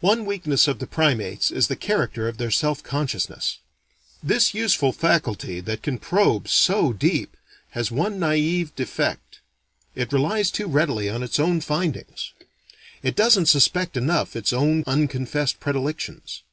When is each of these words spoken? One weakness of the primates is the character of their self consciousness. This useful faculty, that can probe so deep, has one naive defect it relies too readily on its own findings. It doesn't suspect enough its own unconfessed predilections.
One 0.00 0.24
weakness 0.24 0.66
of 0.66 0.78
the 0.78 0.86
primates 0.86 1.50
is 1.50 1.66
the 1.66 1.76
character 1.76 2.26
of 2.26 2.38
their 2.38 2.50
self 2.50 2.82
consciousness. 2.82 3.58
This 4.22 4.54
useful 4.54 4.92
faculty, 4.92 5.60
that 5.60 5.82
can 5.82 5.98
probe 5.98 6.48
so 6.48 6.94
deep, 6.94 7.36
has 7.72 7.90
one 7.90 8.18
naive 8.18 8.74
defect 8.74 9.40
it 9.94 10.10
relies 10.10 10.50
too 10.50 10.68
readily 10.68 11.10
on 11.10 11.22
its 11.22 11.38
own 11.38 11.60
findings. 11.60 12.32
It 13.02 13.14
doesn't 13.14 13.44
suspect 13.44 13.98
enough 13.98 14.34
its 14.36 14.54
own 14.54 14.84
unconfessed 14.86 15.60
predilections. 15.60 16.44